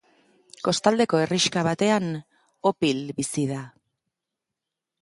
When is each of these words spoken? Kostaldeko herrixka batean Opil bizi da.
Kostaldeko 0.67 1.19
herrixka 1.25 1.65
batean 1.69 2.09
Opil 2.73 3.05
bizi 3.21 3.47
da. 3.53 3.63